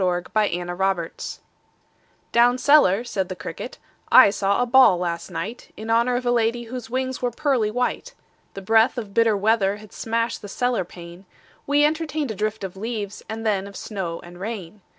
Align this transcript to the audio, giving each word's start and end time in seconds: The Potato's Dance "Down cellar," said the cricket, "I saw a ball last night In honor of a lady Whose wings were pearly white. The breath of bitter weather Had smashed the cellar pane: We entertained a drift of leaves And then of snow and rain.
The 0.01 0.23
Potato's 0.33 0.77
Dance 0.97 1.39
"Down 2.31 2.57
cellar," 2.57 3.03
said 3.03 3.29
the 3.29 3.35
cricket, 3.35 3.77
"I 4.11 4.31
saw 4.31 4.59
a 4.59 4.65
ball 4.65 4.97
last 4.97 5.29
night 5.29 5.71
In 5.77 5.91
honor 5.91 6.15
of 6.15 6.25
a 6.25 6.31
lady 6.31 6.63
Whose 6.63 6.89
wings 6.89 7.21
were 7.21 7.29
pearly 7.29 7.69
white. 7.69 8.15
The 8.55 8.63
breath 8.63 8.97
of 8.97 9.13
bitter 9.13 9.37
weather 9.37 9.75
Had 9.77 9.93
smashed 9.93 10.41
the 10.41 10.47
cellar 10.47 10.83
pane: 10.83 11.25
We 11.67 11.85
entertained 11.85 12.31
a 12.31 12.35
drift 12.35 12.63
of 12.63 12.75
leaves 12.75 13.21
And 13.29 13.45
then 13.45 13.67
of 13.67 13.75
snow 13.75 14.19
and 14.23 14.39
rain. 14.39 14.81